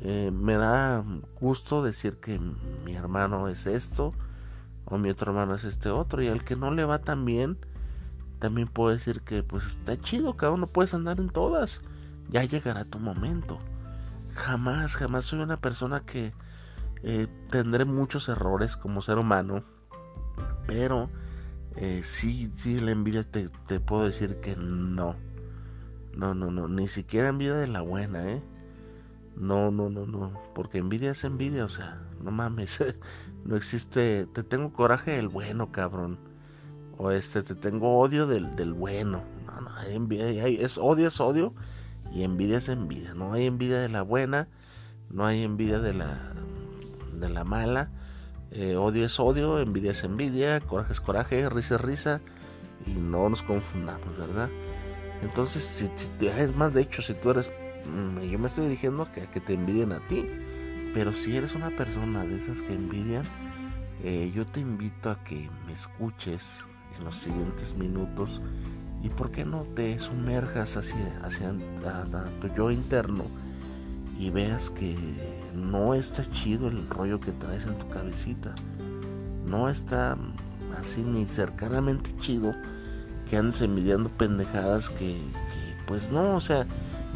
eh, 0.00 0.30
me 0.32 0.54
da 0.54 1.04
gusto 1.40 1.82
decir 1.82 2.18
que 2.18 2.38
mi 2.84 2.94
hermano 2.94 3.48
es 3.48 3.66
esto 3.66 4.12
o 4.84 4.98
mi 4.98 5.10
otro 5.10 5.32
hermano 5.32 5.56
es 5.56 5.64
este 5.64 5.90
otro 5.90 6.22
y 6.22 6.28
al 6.28 6.44
que 6.44 6.56
no 6.56 6.72
le 6.72 6.84
va 6.84 7.00
tan 7.00 7.24
bien, 7.24 7.58
también 8.38 8.68
puedo 8.68 8.90
decir 8.90 9.22
que 9.22 9.42
pues 9.42 9.64
está 9.66 9.98
chido, 9.98 10.36
cada 10.36 10.52
uno 10.52 10.66
puedes 10.68 10.94
andar 10.94 11.18
en 11.20 11.30
todas, 11.30 11.80
ya 12.30 12.44
llegará 12.44 12.84
tu 12.84 12.98
momento. 12.98 13.58
Jamás, 14.34 14.94
jamás 14.94 15.24
soy 15.24 15.40
una 15.40 15.60
persona 15.60 16.04
que 16.04 16.32
eh, 17.02 17.26
tendré 17.50 17.84
muchos 17.84 18.28
errores 18.28 18.76
como 18.76 19.02
ser 19.02 19.18
humano, 19.18 19.64
pero 20.66 21.10
eh, 21.76 22.02
sí, 22.04 22.50
sí, 22.56 22.80
la 22.80 22.90
envidia 22.90 23.24
te, 23.24 23.48
puedo 23.80 24.04
decir 24.04 24.40
que 24.40 24.56
no. 24.56 25.16
No, 26.14 26.34
no, 26.34 26.50
no, 26.50 26.66
ni 26.66 26.88
siquiera 26.88 27.28
envidia 27.28 27.54
de 27.54 27.68
la 27.68 27.80
buena, 27.80 28.28
¿eh? 28.28 28.42
No, 29.36 29.70
no, 29.70 29.88
no, 29.88 30.04
no, 30.04 30.32
porque 30.54 30.78
envidia 30.78 31.12
es 31.12 31.22
envidia, 31.22 31.64
o 31.64 31.68
sea, 31.68 32.02
no 32.20 32.32
mames, 32.32 32.82
no 33.44 33.54
existe, 33.56 34.26
te 34.32 34.42
tengo 34.42 34.72
coraje 34.72 35.12
del 35.12 35.28
bueno, 35.28 35.70
cabrón. 35.70 36.18
O 36.96 37.12
este, 37.12 37.44
te 37.44 37.54
tengo 37.54 38.00
odio 38.00 38.26
del, 38.26 38.56
del 38.56 38.72
bueno. 38.72 39.22
No, 39.46 39.60
no, 39.60 39.70
hay 39.76 39.94
envidia, 39.94 40.48
es 40.48 40.78
odio, 40.78 41.06
es 41.06 41.20
odio, 41.20 41.54
y 42.12 42.24
envidia 42.24 42.58
es 42.58 42.68
envidia. 42.68 43.14
No 43.14 43.32
hay 43.32 43.46
envidia 43.46 43.78
de 43.78 43.88
la 43.88 44.02
buena, 44.02 44.48
no 45.08 45.24
hay 45.24 45.44
envidia 45.44 45.78
de 45.78 45.94
la, 45.94 46.34
de 47.20 47.28
la 47.28 47.44
mala. 47.44 47.90
Eh, 48.50 48.76
odio 48.76 49.06
es 49.06 49.20
odio, 49.20 49.60
envidia 49.60 49.92
es 49.92 50.04
envidia, 50.04 50.60
coraje 50.60 50.92
es 50.92 51.00
coraje, 51.00 51.48
risa 51.48 51.76
es 51.76 51.80
risa. 51.80 52.20
Y 52.86 52.92
no 52.92 53.28
nos 53.28 53.42
confundamos, 53.42 54.16
¿verdad? 54.16 54.48
Entonces, 55.22 55.64
si, 55.64 55.90
es 56.26 56.54
más, 56.54 56.72
de 56.72 56.82
hecho, 56.82 57.02
si 57.02 57.14
tú 57.14 57.30
eres... 57.30 57.50
Mm, 57.86 58.20
yo 58.20 58.38
me 58.38 58.48
estoy 58.48 58.64
dirigiendo 58.64 59.02
a 59.02 59.12
que, 59.12 59.40
te 59.40 59.54
envidien 59.54 59.92
a 59.92 60.00
ti. 60.06 60.26
Pero 60.94 61.12
si 61.12 61.36
eres 61.36 61.54
una 61.54 61.70
persona 61.70 62.24
de 62.24 62.36
esas 62.36 62.62
que 62.62 62.72
envidian, 62.72 63.24
eh, 64.02 64.32
yo 64.34 64.46
te 64.46 64.60
invito 64.60 65.10
a 65.10 65.22
que 65.22 65.50
me 65.66 65.72
escuches 65.72 66.42
en 66.98 67.04
los 67.04 67.16
siguientes 67.16 67.74
minutos 67.74 68.40
¿Y 69.02 69.10
por 69.10 69.30
qué 69.30 69.44
no 69.44 69.62
te 69.74 69.98
sumerjas 69.98 70.76
hacia, 70.76 71.20
hacia 71.22 71.54
tu 72.40 72.48
yo 72.48 72.70
interno 72.70 73.24
y 74.18 74.30
veas 74.30 74.70
que 74.70 74.96
no 75.54 75.94
está 75.94 76.28
chido 76.30 76.68
el 76.68 76.88
rollo 76.88 77.20
que 77.20 77.32
traes 77.32 77.64
en 77.64 77.78
tu 77.78 77.88
cabecita? 77.88 78.54
No 79.46 79.68
está 79.68 80.16
así 80.78 81.02
ni 81.02 81.26
cercanamente 81.26 82.14
chido 82.20 82.54
que 83.30 83.36
andes 83.36 83.60
envidiando 83.60 84.10
pendejadas 84.10 84.88
que, 84.90 85.20
pues 85.86 86.10
no, 86.10 86.36
o 86.36 86.40
sea, 86.40 86.66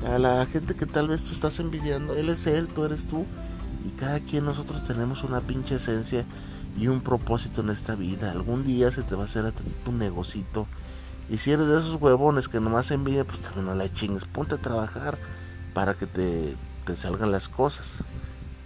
a 0.06 0.18
la 0.18 0.46
gente 0.46 0.74
que 0.74 0.86
tal 0.86 1.08
vez 1.08 1.24
tú 1.24 1.32
estás 1.32 1.58
envidiando, 1.58 2.14
él 2.14 2.28
es 2.28 2.46
él, 2.46 2.68
tú 2.68 2.84
eres 2.84 3.06
tú, 3.06 3.24
y 3.86 3.90
cada 3.90 4.20
quien 4.20 4.44
nosotros 4.44 4.84
tenemos 4.84 5.24
una 5.24 5.40
pinche 5.40 5.76
esencia 5.76 6.24
y 6.78 6.88
un 6.88 7.00
propósito 7.00 7.62
en 7.62 7.70
esta 7.70 7.94
vida. 7.94 8.30
Algún 8.30 8.64
día 8.64 8.90
se 8.92 9.02
te 9.02 9.14
va 9.14 9.22
a 9.22 9.26
hacer 9.26 9.46
a 9.46 9.52
tu 9.52 9.92
negocito. 9.92 10.66
Y 11.30 11.38
si 11.38 11.50
eres 11.50 11.66
de 11.66 11.78
esos 11.78 12.00
huevones 12.00 12.48
que 12.48 12.60
nomás 12.60 12.90
envidia, 12.90 13.24
pues 13.24 13.40
también 13.40 13.66
no 13.66 13.74
la 13.74 13.92
chingues. 13.92 14.24
Ponte 14.24 14.54
a 14.54 14.58
trabajar 14.58 15.18
para 15.74 15.94
que 15.94 16.06
te, 16.06 16.56
te 16.84 16.96
salgan 16.96 17.32
las 17.32 17.48
cosas. 17.48 17.98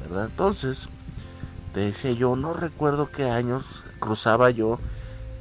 ¿Verdad? 0.01 0.27
Entonces, 0.27 0.89
te 1.73 1.81
decía 1.81 2.13
yo, 2.13 2.37
no 2.37 2.53
recuerdo 2.55 3.11
qué 3.11 3.31
años 3.31 3.65
cruzaba 3.99 4.51
yo 4.51 4.79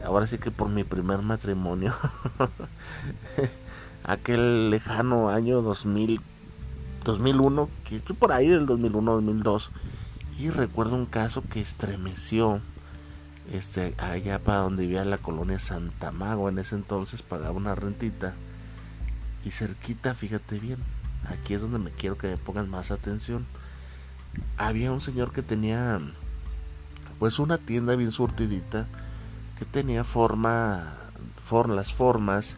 ahora 0.05 0.27
sí 0.27 0.37
que 0.37 0.51
por 0.51 0.69
mi 0.69 0.83
primer 0.83 1.21
matrimonio, 1.21 1.93
aquel 4.03 4.69
lejano 4.69 5.29
año 5.29 5.61
2000, 5.61 6.21
2001, 7.03 7.69
que 7.83 7.95
estoy 7.97 8.15
por 8.15 8.31
ahí 8.31 8.47
del 8.47 8.65
2001, 8.65 9.13
2002, 9.13 9.71
y 10.37 10.49
recuerdo 10.49 10.95
un 10.95 11.05
caso 11.05 11.43
que 11.49 11.59
estremeció, 11.59 12.61
este, 13.51 13.95
allá 13.97 14.39
para 14.39 14.59
donde 14.59 14.83
vivía 14.83 15.05
la 15.05 15.17
colonia 15.17 15.59
Santa 15.59 16.11
Mago, 16.11 16.49
en 16.49 16.59
ese 16.59 16.75
entonces 16.75 17.21
pagaba 17.21 17.51
una 17.51 17.75
rentita, 17.75 18.33
y 19.43 19.51
cerquita, 19.51 20.15
fíjate 20.15 20.59
bien, 20.59 20.79
aquí 21.27 21.53
es 21.53 21.61
donde 21.61 21.79
me 21.79 21.91
quiero 21.91 22.17
que 22.17 22.27
me 22.27 22.37
pongan 22.37 22.69
más 22.69 22.91
atención, 22.91 23.45
había 24.57 24.91
un 24.91 25.01
señor 25.01 25.31
que 25.31 25.41
tenía, 25.41 25.99
pues 27.19 27.39
una 27.39 27.57
tienda 27.57 27.95
bien 27.95 28.11
surtidita, 28.11 28.87
que 29.57 29.65
tenía 29.65 30.03
forma, 30.03 30.97
las 31.69 31.93
formas 31.93 32.55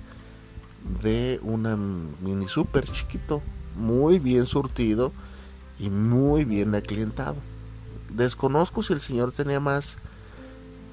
de 1.04 1.40
una 1.44 1.76
mini 1.76 2.48
super 2.48 2.86
chiquito, 2.90 3.42
muy 3.76 4.20
bien 4.20 4.46
surtido 4.46 5.12
y 5.80 5.90
muy 5.90 6.46
bien 6.46 6.74
aclientado. 6.76 7.38
Desconozco 8.10 8.84
si 8.84 8.94
el 8.94 9.02
señor 9.02 9.32
tenía 9.32 9.60
más, 9.60 9.98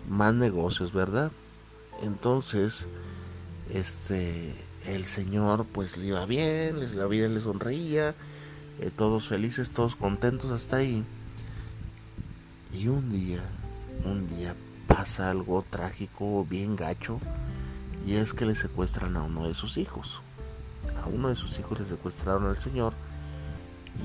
más 0.08 0.34
negocios, 0.34 0.92
¿verdad? 0.92 1.30
Entonces, 2.02 2.86
este, 3.70 4.54
el 4.86 5.04
señor 5.04 5.66
pues 5.66 5.96
le 5.96 6.06
iba 6.06 6.26
bien, 6.26 6.96
la 6.96 7.06
vida 7.06 7.28
le 7.28 7.40
sonreía, 7.40 8.14
eh, 8.80 8.90
todos 8.94 9.28
felices, 9.28 9.70
todos 9.70 9.96
contentos 9.96 10.50
hasta 10.50 10.76
ahí. 10.76 11.04
Y 12.72 12.88
un 12.88 13.10
día, 13.10 13.42
un 14.04 14.26
día 14.26 14.54
pasa 14.86 15.30
algo 15.30 15.64
trágico, 15.68 16.44
bien 16.48 16.76
gacho, 16.76 17.20
y 18.06 18.14
es 18.14 18.32
que 18.32 18.46
le 18.46 18.54
secuestran 18.54 19.16
a 19.16 19.22
uno 19.22 19.48
de 19.48 19.54
sus 19.54 19.78
hijos. 19.78 20.22
A 21.02 21.06
uno 21.06 21.28
de 21.28 21.36
sus 21.36 21.58
hijos 21.58 21.80
le 21.80 21.86
secuestraron 21.86 22.46
al 22.46 22.56
señor 22.56 22.94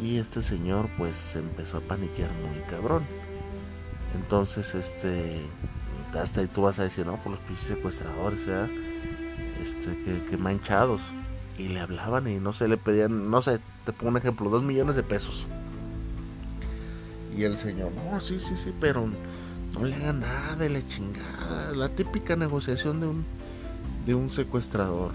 y 0.02 0.18
este 0.18 0.42
señor 0.44 0.90
pues 0.98 1.36
empezó 1.36 1.78
a 1.78 1.82
paniquear 1.82 2.32
muy 2.32 2.60
cabrón. 2.70 3.04
Entonces, 4.16 4.74
este, 4.76 5.42
hasta 6.14 6.42
ahí 6.42 6.48
tú 6.48 6.64
vas 6.64 6.80
a 6.80 6.84
decir, 6.84 7.06
no, 7.06 7.18
por 7.18 7.34
los 7.34 7.42
pinches 7.42 7.68
secuestradores, 7.68 8.42
este, 9.62 9.98
que, 10.30 10.38
manchados. 10.38 11.02
Y 11.58 11.68
le 11.68 11.82
hablaban 11.82 12.28
y 12.28 12.40
no 12.40 12.54
se 12.54 12.68
le 12.68 12.78
pedían, 12.78 13.30
no 13.30 13.42
sé, 13.42 13.60
te 13.86 13.92
pongo 13.92 14.12
un 14.12 14.18
ejemplo, 14.18 14.50
dos 14.50 14.64
millones 14.64 14.96
de 14.96 15.04
pesos. 15.04 15.46
Y 17.36 17.44
el 17.44 17.58
señor, 17.58 17.92
no, 17.92 18.20
sí, 18.22 18.40
sí, 18.40 18.56
sí, 18.56 18.74
pero 18.80 19.10
no 19.74 19.86
le 19.86 19.96
haga 19.96 20.14
nada 20.14 20.56
de 20.56 20.70
la 20.70 20.88
chingada. 20.88 21.72
La 21.74 21.90
típica 21.90 22.36
negociación 22.36 23.02
de 23.02 23.08
un, 23.08 23.26
de 24.06 24.16
un 24.16 24.30
secuestrador. 24.30 25.12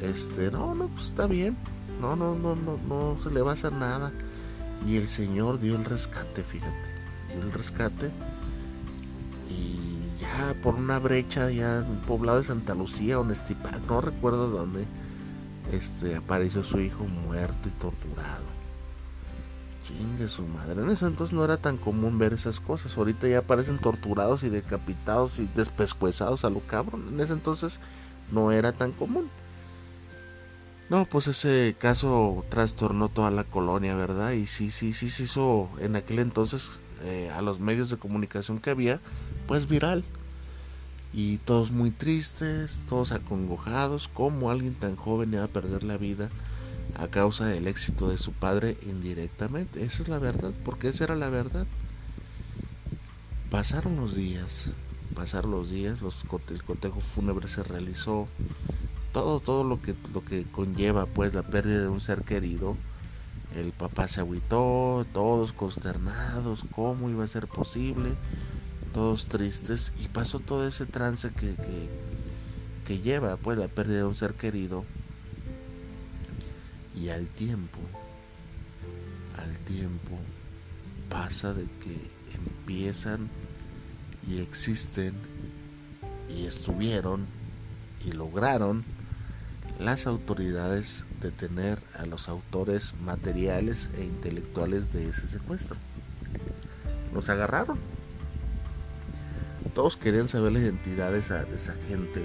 Este, 0.00 0.50
no, 0.50 0.74
no, 0.74 0.88
pues 0.88 1.06
está 1.06 1.26
bien. 1.26 1.56
No, 2.00 2.16
no, 2.16 2.34
no, 2.34 2.54
no, 2.54 2.78
no 2.88 3.18
se 3.20 3.30
le 3.30 3.42
va 3.42 3.52
a 3.52 3.54
hacer 3.54 3.72
nada. 3.72 4.12
Y 4.86 4.96
el 4.96 5.08
Señor 5.08 5.60
dio 5.60 5.76
el 5.76 5.84
rescate, 5.84 6.42
fíjate. 6.42 6.72
Dio 7.32 7.42
el 7.42 7.52
rescate. 7.52 8.10
Y 9.48 9.83
por 10.62 10.74
una 10.74 10.98
brecha, 10.98 11.50
ya 11.50 11.84
un 11.88 12.00
poblado 12.00 12.40
de 12.40 12.46
Santa 12.46 12.74
Lucía, 12.74 13.20
o 13.20 13.24
no 13.24 14.00
recuerdo 14.00 14.50
dónde, 14.50 14.84
este, 15.72 16.16
apareció 16.16 16.62
su 16.62 16.80
hijo 16.80 17.04
muerto 17.04 17.68
y 17.68 17.72
torturado. 17.72 18.44
Chingue 19.86 20.28
su 20.28 20.46
madre. 20.46 20.82
En 20.82 20.90
ese 20.90 21.04
entonces 21.06 21.34
no 21.34 21.44
era 21.44 21.58
tan 21.58 21.76
común 21.76 22.18
ver 22.18 22.32
esas 22.32 22.58
cosas. 22.58 22.96
Ahorita 22.96 23.28
ya 23.28 23.38
aparecen 23.38 23.78
torturados 23.78 24.42
y 24.42 24.48
decapitados 24.48 25.38
y 25.38 25.48
despescuezados 25.54 26.44
a 26.44 26.50
lo 26.50 26.60
cabrón. 26.60 27.08
En 27.12 27.20
ese 27.20 27.34
entonces 27.34 27.80
no 28.32 28.50
era 28.50 28.72
tan 28.72 28.92
común. 28.92 29.28
No, 30.88 31.06
pues 31.06 31.26
ese 31.26 31.76
caso 31.78 32.44
trastornó 32.50 33.08
toda 33.08 33.30
la 33.30 33.44
colonia, 33.44 33.94
¿verdad? 33.94 34.32
Y 34.32 34.46
sí, 34.46 34.70
sí, 34.70 34.92
sí 34.92 35.10
se 35.10 35.24
hizo 35.24 35.70
en 35.78 35.96
aquel 35.96 36.18
entonces 36.18 36.70
eh, 37.02 37.30
a 37.34 37.42
los 37.42 37.58
medios 37.58 37.90
de 37.90 37.96
comunicación 37.96 38.58
que 38.58 38.70
había, 38.70 39.00
pues 39.46 39.66
viral. 39.66 40.04
Y 41.14 41.38
todos 41.38 41.70
muy 41.70 41.92
tristes, 41.92 42.78
todos 42.88 43.12
acongojados, 43.12 44.08
como 44.08 44.50
alguien 44.50 44.74
tan 44.74 44.96
joven 44.96 45.32
iba 45.32 45.44
a 45.44 45.48
perder 45.48 45.84
la 45.84 45.96
vida 45.96 46.28
a 46.96 47.08
causa 47.08 47.46
del 47.46 47.66
éxito 47.66 48.08
de 48.08 48.18
su 48.18 48.32
padre 48.32 48.76
indirectamente. 48.82 49.84
Esa 49.84 50.02
es 50.02 50.08
la 50.08 50.18
verdad, 50.18 50.52
porque 50.64 50.88
esa 50.88 51.04
era 51.04 51.16
la 51.16 51.28
verdad. 51.28 51.66
Pasaron 53.50 53.96
los 53.96 54.16
días, 54.16 54.70
pasaron 55.14 55.52
los 55.52 55.70
días, 55.70 56.02
los, 56.02 56.24
el 56.50 56.62
cotejo 56.64 57.00
fúnebre 57.00 57.48
se 57.48 57.62
realizó, 57.62 58.26
todo, 59.12 59.38
todo 59.38 59.62
lo 59.62 59.80
que, 59.80 59.94
lo 60.12 60.24
que 60.24 60.44
conlleva 60.44 61.06
pues 61.06 61.34
la 61.34 61.42
pérdida 61.42 61.82
de 61.82 61.88
un 61.88 62.00
ser 62.00 62.22
querido. 62.22 62.76
El 63.56 63.70
papá 63.70 64.08
se 64.08 64.18
agüitó, 64.18 65.06
todos 65.12 65.52
consternados, 65.52 66.64
cómo 66.74 67.08
iba 67.08 67.22
a 67.22 67.28
ser 67.28 67.46
posible, 67.46 68.16
todos 68.94 69.26
tristes, 69.26 69.92
y 70.00 70.08
pasó 70.08 70.38
todo 70.38 70.66
ese 70.66 70.86
trance 70.86 71.30
que, 71.30 71.56
que, 72.86 72.98
lleva 73.00 73.36
pues 73.36 73.58
la 73.58 73.66
pérdida 73.66 73.98
de 73.98 74.04
un 74.04 74.14
ser 74.14 74.34
querido 74.34 74.84
y 76.94 77.08
al 77.08 77.28
tiempo, 77.28 77.80
al 79.36 79.58
tiempo 79.58 80.16
pasa 81.10 81.52
de 81.52 81.64
que 81.64 82.10
empiezan 82.34 83.28
y 84.28 84.40
existen 84.40 85.14
y 86.28 86.46
estuvieron 86.46 87.26
y 88.06 88.12
lograron 88.12 88.84
las 89.80 90.06
autoridades 90.06 91.04
detener 91.20 91.82
a 91.98 92.06
los 92.06 92.28
autores 92.28 92.94
materiales 93.02 93.90
e 93.98 94.04
intelectuales 94.04 94.92
de 94.92 95.08
ese 95.08 95.26
secuestro. 95.26 95.76
Los 97.12 97.28
agarraron. 97.28 97.93
Todos 99.74 99.96
querían 99.96 100.28
saber 100.28 100.52
la 100.52 100.60
identidad 100.60 101.10
de 101.10 101.18
esa, 101.18 101.74
gente 101.88 102.24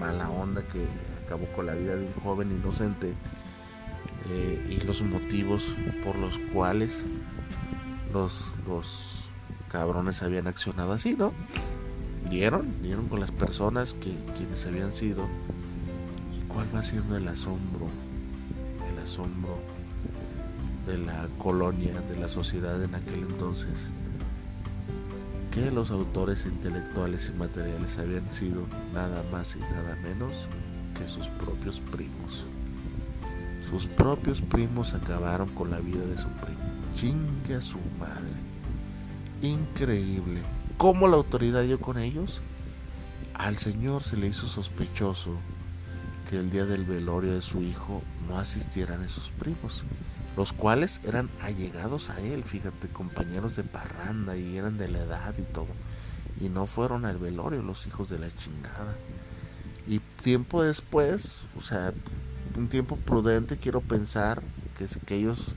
mala 0.00 0.28
onda 0.28 0.62
que 0.64 0.84
acabó 1.24 1.46
con 1.54 1.66
la 1.66 1.74
vida 1.74 1.94
de 1.94 2.04
un 2.04 2.12
joven 2.14 2.50
inocente 2.50 3.14
eh, 4.28 4.66
y 4.68 4.84
los 4.84 5.02
motivos 5.02 5.62
por 6.04 6.16
los 6.16 6.38
cuales 6.52 6.90
los, 8.12 8.56
los 8.66 9.30
cabrones 9.70 10.20
habían 10.22 10.48
accionado 10.48 10.92
así, 10.92 11.14
¿no? 11.14 11.32
Dieron, 12.28 12.82
dieron 12.82 13.06
con 13.06 13.20
las 13.20 13.30
personas 13.30 13.94
que 13.94 14.12
quienes 14.36 14.66
habían 14.66 14.92
sido 14.92 15.28
y 16.36 16.44
cuál 16.46 16.66
va 16.74 16.82
siendo 16.82 17.16
el 17.16 17.28
asombro, 17.28 17.88
el 18.92 18.98
asombro 19.00 19.58
de 20.86 20.98
la 20.98 21.28
colonia, 21.38 22.00
de 22.00 22.16
la 22.16 22.26
sociedad 22.26 22.82
en 22.82 22.96
aquel 22.96 23.20
entonces, 23.20 23.74
que 25.52 25.70
los 25.70 25.90
autores 25.90 26.46
intelectuales 26.46 27.30
y 27.32 27.38
materiales 27.38 27.98
habían 27.98 28.26
sido 28.32 28.66
nada 28.94 29.22
más 29.30 29.54
y 29.54 29.58
nada 29.60 29.96
menos 30.02 30.32
que 30.98 31.06
sus 31.06 31.28
propios 31.28 31.78
primos. 31.78 32.44
Sus 33.70 33.86
propios 33.86 34.40
primos 34.40 34.94
acabaron 34.94 35.50
con 35.50 35.70
la 35.70 35.78
vida 35.80 36.04
de 36.04 36.16
su 36.16 36.28
primo. 36.28 36.60
Chingue 36.96 37.56
a 37.56 37.60
su 37.60 37.78
madre. 37.98 38.32
Increíble. 39.42 40.40
¿Cómo 40.78 41.06
la 41.06 41.16
autoridad 41.16 41.64
dio 41.64 41.78
con 41.80 41.98
ellos? 41.98 42.40
Al 43.34 43.58
señor 43.58 44.04
se 44.04 44.16
le 44.16 44.28
hizo 44.28 44.46
sospechoso 44.46 45.36
que 46.30 46.38
el 46.38 46.50
día 46.50 46.64
del 46.64 46.84
velorio 46.84 47.34
de 47.34 47.42
su 47.42 47.62
hijo 47.62 48.02
no 48.26 48.38
asistieran 48.38 49.02
esos 49.02 49.30
primos, 49.38 49.84
los 50.36 50.52
cuales 50.52 51.00
eran 51.04 51.28
allegados 51.42 52.10
a 52.10 52.20
él, 52.20 52.44
fíjate, 52.44 52.88
compañeros 52.88 53.56
de 53.56 53.64
parranda 53.64 54.36
y 54.36 54.56
eran 54.56 54.78
de 54.78 54.88
la 54.88 55.00
edad 55.00 55.34
y 55.36 55.42
todo. 55.42 55.68
Y 56.40 56.48
no 56.48 56.66
fueron 56.66 57.04
al 57.04 57.18
velorio 57.18 57.62
los 57.62 57.86
hijos 57.86 58.08
de 58.08 58.18
la 58.18 58.34
chingada. 58.36 58.96
Y 59.86 59.98
tiempo 60.22 60.62
después, 60.62 61.38
o 61.58 61.60
sea, 61.60 61.92
un 62.56 62.68
tiempo 62.68 62.96
prudente, 62.96 63.58
quiero 63.58 63.80
pensar 63.80 64.42
que, 64.78 64.86
que 65.06 65.16
ellos, 65.16 65.54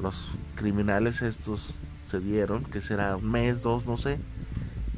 los 0.00 0.28
criminales 0.54 1.22
estos, 1.22 1.74
se 2.06 2.20
dieron, 2.20 2.64
que 2.64 2.80
será 2.80 3.16
un 3.16 3.30
mes, 3.30 3.62
dos, 3.62 3.86
no 3.86 3.96
sé. 3.96 4.18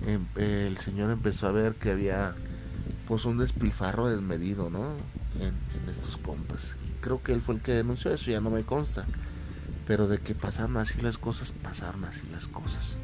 Em, 0.06 0.24
el 0.36 0.78
señor 0.78 1.10
empezó 1.10 1.46
a 1.46 1.52
ver 1.52 1.74
que 1.74 1.90
había 1.90 2.34
pues 3.06 3.24
un 3.24 3.38
despilfarro 3.38 4.08
desmedido, 4.08 4.70
¿no? 4.70 4.94
En, 5.38 5.54
en 5.80 5.88
estos 5.88 6.16
compas. 6.16 6.74
Creo 7.02 7.22
que 7.22 7.32
él 7.32 7.42
fue 7.42 7.56
el 7.56 7.60
que 7.60 7.74
denunció 7.74 8.14
eso, 8.14 8.30
ya 8.30 8.40
no 8.40 8.48
me 8.48 8.62
consta. 8.62 9.04
Pero 9.86 10.08
de 10.08 10.18
que 10.18 10.34
pasaron 10.34 10.76
así 10.78 11.00
las 11.00 11.18
cosas, 11.18 11.52
pasaron 11.62 12.04
así 12.04 12.22
las 12.30 12.46
cosas. 12.46 12.96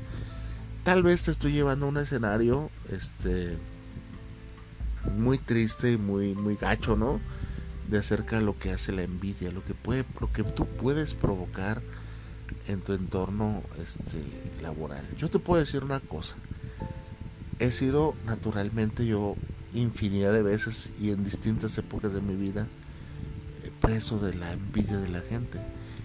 Tal 0.85 1.02
vez 1.02 1.25
te 1.25 1.33
estoy 1.33 1.52
llevando 1.52 1.85
a 1.85 1.88
un 1.90 1.99
escenario, 1.99 2.71
este, 2.90 3.59
muy 5.17 5.37
triste 5.37 5.93
y 5.93 5.99
muy, 5.99 6.35
muy 6.35 6.57
gacho, 6.57 6.97
¿no? 6.97 7.21
De 7.90 7.99
acerca 7.99 8.38
de 8.38 8.45
lo 8.45 8.57
que 8.57 8.71
hace 8.71 8.93
la 8.93 9.02
envidia, 9.02 9.50
lo 9.50 9.64
que 9.64 9.75
puede, 9.75 10.05
lo 10.21 10.33
que 10.33 10.45
tú 10.45 10.67
puedes 10.67 11.14
provocar 11.14 11.83
en 12.69 12.81
tu 12.81 12.93
entorno 12.93 13.62
este, 13.83 14.23
laboral. 14.62 15.05
Yo 15.19 15.28
te 15.28 15.40
puedo 15.40 15.61
decir 15.61 15.83
una 15.83 16.00
cosa. 16.00 16.37
He 17.59 17.73
sido 17.73 18.14
naturalmente 18.25 19.05
yo 19.05 19.35
infinidad 19.75 20.33
de 20.33 20.43
veces 20.43 20.93
y 21.00 21.11
en 21.11 21.25
distintas 21.25 21.76
épocas 21.76 22.12
de 22.12 22.21
mi 22.21 22.37
vida 22.37 22.67
preso 23.88 24.18
de 24.18 24.35
la 24.35 24.52
envidia 24.52 24.99
de 24.99 25.09
la 25.09 25.23
gente. 25.23 25.59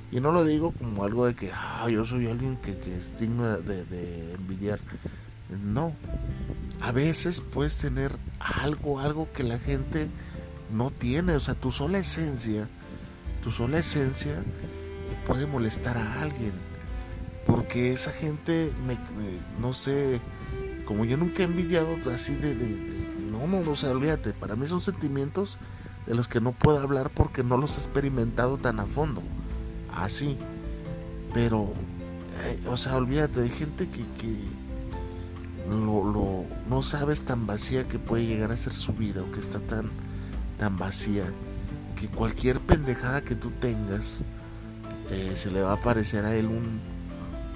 Y 0.10 0.22
no 0.22 0.32
lo 0.32 0.46
digo 0.46 0.72
como 0.72 1.04
algo 1.04 1.26
de 1.26 1.36
que 1.36 1.52
ah, 1.54 1.86
yo 1.90 2.06
soy 2.06 2.28
alguien 2.28 2.56
que, 2.58 2.72
es 2.72 3.20
digno 3.20 3.58
de, 3.58 3.84
de, 3.84 4.34
envidiar. 4.36 4.80
No. 5.66 5.94
A 6.80 6.94
veces 6.94 7.42
puedes 7.42 7.78
tener 7.78 8.16
algo, 8.40 9.02
algo 9.02 9.28
que 9.34 9.44
la 9.44 9.60
gente 9.60 10.08
no 10.72 10.92
tiene. 10.92 11.36
O 11.36 11.40
sea, 11.42 11.56
tu 11.56 11.74
sola 11.74 11.98
esencia, 11.98 12.70
tu 13.44 13.52
sola 13.52 13.80
esencia 13.80 14.42
puede 15.28 15.46
molestar 15.46 15.98
a 15.98 16.22
alguien. 16.22 16.54
Porque 17.46 17.92
esa 17.92 18.12
gente, 18.12 18.72
me, 18.88 18.98
no 19.60 19.74
sé, 19.74 20.22
como 20.86 21.04
yo 21.04 21.18
nunca 21.18 21.44
he 21.44 21.46
envidiado 21.48 21.98
así 22.16 22.36
de, 22.36 22.56
no, 23.30 23.46
no, 23.46 23.62
no, 23.62 23.76
se 23.76 23.88
olvídate. 23.88 24.32
Para 24.32 24.56
mí 24.56 24.68
son 24.68 24.80
sentimientos 24.80 25.58
de 26.06 26.16
los 26.16 26.28
que 26.28 26.42
no 26.42 26.52
puedo 26.52 26.80
hablar 26.80 27.10
porque 27.10 27.44
no 27.44 27.58
los 27.58 27.78
he 27.78 27.80
experimentado 27.80 28.58
tan 28.58 28.80
a 28.80 28.86
fondo. 28.86 29.22
Así. 29.94 30.38
Pero, 31.34 31.74
eh, 32.44 32.60
o 32.68 32.78
sea, 32.78 32.96
olvídate, 32.96 33.42
hay 33.42 33.50
gente 33.50 33.88
que, 33.88 34.06
que 34.20 34.38
lo, 35.70 36.04
lo, 36.04 36.46
no 36.70 36.84
sabes 36.84 37.22
tan 37.22 37.48
vacía 37.48 37.88
que 37.88 38.00
puede 38.00 38.26
llegar 38.26 38.52
a 38.52 38.58
ser 38.58 38.74
su 38.74 38.94
vida 38.94 39.22
o 39.22 39.32
que 39.32 39.40
está 39.40 39.60
tan, 39.60 39.90
tan 40.60 40.78
vacía 40.78 41.26
que 42.00 42.08
cualquier 42.08 42.60
pendejada 42.60 43.22
que 43.22 43.36
tú 43.36 43.52
tengas 43.52 44.06
eh, 45.10 45.34
se 45.36 45.52
le 45.52 45.62
va 45.62 45.74
a 45.74 45.82
parecer 45.82 46.26
a 46.26 46.36
él 46.36 46.48
un, 46.48 46.82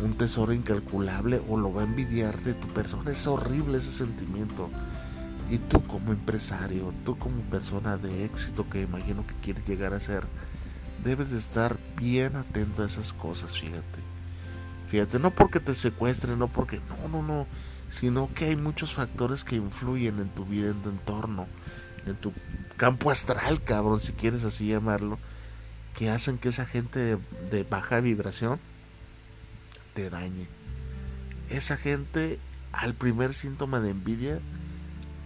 un 0.03 0.13
tesoro 0.13 0.53
incalculable 0.53 1.41
o 1.49 1.57
lo 1.57 1.73
va 1.73 1.81
a 1.81 1.85
envidiar 1.85 2.41
de 2.43 2.53
tu 2.53 2.67
persona. 2.69 3.11
Es 3.11 3.27
horrible 3.27 3.77
ese 3.77 3.91
sentimiento. 3.91 4.69
Y 5.49 5.59
tú 5.59 5.85
como 5.87 6.11
empresario, 6.11 6.93
tú 7.05 7.17
como 7.17 7.41
persona 7.43 7.97
de 7.97 8.25
éxito 8.25 8.69
que 8.69 8.81
imagino 8.81 9.25
que 9.25 9.33
quieres 9.35 9.65
llegar 9.65 9.93
a 9.93 9.99
ser, 9.99 10.25
debes 11.03 11.29
de 11.29 11.39
estar 11.39 11.77
bien 11.95 12.35
atento 12.35 12.83
a 12.83 12.87
esas 12.87 13.13
cosas, 13.13 13.57
fíjate. 13.57 14.01
Fíjate, 14.89 15.19
no 15.19 15.31
porque 15.31 15.59
te 15.59 15.75
secuestren, 15.75 16.39
no 16.39 16.47
porque, 16.47 16.81
no, 16.89 17.07
no, 17.07 17.21
no, 17.21 17.47
sino 17.91 18.33
que 18.33 18.45
hay 18.45 18.55
muchos 18.55 18.93
factores 18.93 19.43
que 19.43 19.55
influyen 19.55 20.19
en 20.19 20.29
tu 20.29 20.45
vida, 20.45 20.69
en 20.69 20.81
tu 20.81 20.89
entorno, 20.89 21.47
en 22.05 22.15
tu 22.15 22.33
campo 22.77 23.11
astral, 23.11 23.63
cabrón, 23.63 24.01
si 24.01 24.13
quieres 24.13 24.43
así 24.43 24.67
llamarlo, 24.67 25.17
que 25.93 26.09
hacen 26.09 26.37
que 26.37 26.49
esa 26.49 26.65
gente 26.65 27.17
de, 27.49 27.63
baja 27.63 27.99
vibración 27.99 28.59
te 29.93 30.09
dañe. 30.09 30.47
Esa 31.49 31.77
gente, 31.77 32.39
al 32.71 32.93
primer 32.93 33.33
síntoma 33.33 33.79
de 33.79 33.91
envidia, 33.91 34.39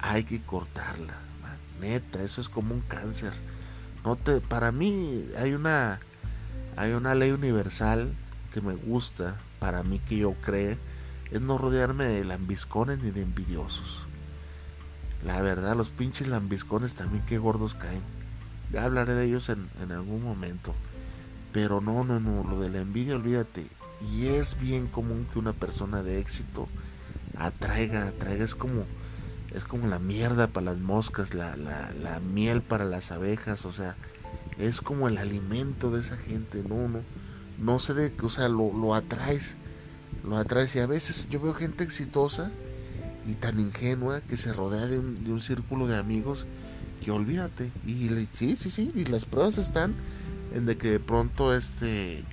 hay 0.01 0.23
que 0.23 0.41
cortarla. 0.41 1.13
Neta, 1.79 2.21
eso 2.21 2.41
es 2.41 2.49
como 2.49 2.73
un 2.73 2.81
cáncer. 2.81 3.33
No 4.03 4.15
te, 4.15 4.41
para 4.41 4.71
mí 4.71 5.25
hay 5.37 5.53
una, 5.53 5.99
hay 6.75 6.91
una 6.91 7.15
ley 7.15 7.31
universal 7.31 8.13
que 8.53 8.61
me 8.61 8.75
gusta, 8.75 9.39
para 9.59 9.83
mí 9.83 9.99
que 9.99 10.17
yo 10.17 10.33
creo, 10.41 10.77
es 11.31 11.41
no 11.41 11.57
rodearme 11.57 12.05
de 12.05 12.25
lambiscones 12.25 12.99
ni 12.99 13.11
de 13.11 13.21
envidiosos. 13.21 14.05
La 15.23 15.41
verdad, 15.41 15.75
los 15.75 15.89
pinches 15.89 16.27
lambiscones 16.27 16.95
también 16.95 17.23
qué 17.25 17.37
gordos 17.37 17.75
caen. 17.75 18.01
Ya 18.71 18.83
hablaré 18.83 19.13
de 19.13 19.25
ellos 19.25 19.49
en, 19.49 19.69
en 19.81 19.91
algún 19.91 20.23
momento. 20.23 20.73
Pero 21.53 21.81
no, 21.81 22.03
no, 22.03 22.19
no, 22.19 22.43
lo 22.43 22.59
de 22.59 22.69
la 22.69 22.79
envidia, 22.79 23.15
olvídate. 23.15 23.67
Y 24.11 24.27
es 24.27 24.59
bien 24.59 24.87
común 24.87 25.27
que 25.31 25.39
una 25.39 25.53
persona 25.53 26.01
de 26.01 26.19
éxito 26.19 26.67
atraiga, 27.37 28.07
atraiga, 28.07 28.43
es 28.43 28.55
como, 28.55 28.85
es 29.53 29.65
como 29.65 29.87
la 29.87 29.99
mierda 29.99 30.47
para 30.47 30.71
las 30.71 30.79
moscas, 30.79 31.33
la, 31.33 31.55
la, 31.55 31.91
la 32.01 32.19
miel 32.19 32.61
para 32.61 32.85
las 32.85 33.11
abejas, 33.11 33.65
o 33.65 33.71
sea, 33.71 33.95
es 34.57 34.81
como 34.81 35.07
el 35.07 35.17
alimento 35.17 35.91
de 35.91 36.01
esa 36.01 36.17
gente, 36.17 36.63
no, 36.67 36.87
no, 36.87 36.99
no 37.59 37.79
sé 37.79 37.93
de, 37.93 38.13
o 38.21 38.29
sea, 38.29 38.49
lo, 38.49 38.73
lo 38.73 38.95
atraes, 38.95 39.57
lo 40.23 40.37
atraes 40.37 40.75
y 40.75 40.79
a 40.79 40.85
veces 40.85 41.27
yo 41.29 41.39
veo 41.41 41.53
gente 41.53 41.83
exitosa 41.83 42.51
y 43.27 43.35
tan 43.35 43.59
ingenua 43.59 44.21
que 44.21 44.37
se 44.37 44.53
rodea 44.53 44.87
de 44.87 44.99
un, 44.99 45.23
de 45.23 45.31
un 45.31 45.41
círculo 45.41 45.87
de 45.87 45.97
amigos 45.97 46.45
que 47.03 47.11
olvídate. 47.11 47.71
Y 47.85 48.09
sí, 48.33 48.55
sí, 48.55 48.69
sí, 48.69 48.91
y 48.95 49.05
las 49.05 49.25
pruebas 49.25 49.57
están 49.57 49.95
en 50.53 50.65
de 50.65 50.77
que 50.77 50.91
de 50.91 50.99
pronto 50.99 51.53
este, 51.53 52.23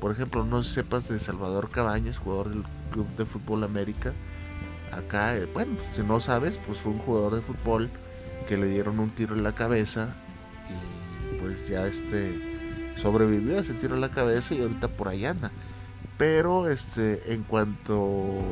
por 0.00 0.12
ejemplo, 0.12 0.44
no 0.44 0.64
sepas 0.64 1.08
de 1.08 1.20
Salvador 1.20 1.70
Cabañas, 1.70 2.18
jugador 2.18 2.50
del 2.50 2.64
Club 2.90 3.06
de 3.16 3.24
Fútbol 3.24 3.64
América. 3.64 4.12
Acá, 4.92 5.36
eh, 5.36 5.48
bueno, 5.52 5.72
si 5.94 6.02
no 6.02 6.20
sabes, 6.20 6.58
pues 6.66 6.78
fue 6.78 6.92
un 6.92 6.98
jugador 6.98 7.34
de 7.34 7.42
fútbol 7.42 7.90
que 8.46 8.56
le 8.56 8.66
dieron 8.66 9.00
un 9.00 9.10
tiro 9.10 9.34
en 9.34 9.42
la 9.42 9.54
cabeza 9.54 10.14
y 10.68 11.40
pues 11.40 11.66
ya 11.68 11.86
este 11.86 12.52
sobrevivió 13.00 13.56
a 13.56 13.60
ese 13.60 13.74
tiro 13.74 13.94
en 13.94 14.00
la 14.00 14.10
cabeza 14.10 14.54
y 14.54 14.62
ahorita 14.62 14.88
por 14.88 15.08
ahí 15.08 15.24
anda. 15.24 15.50
Pero 16.18 16.68
este, 16.68 17.32
en 17.32 17.42
cuanto 17.42 18.42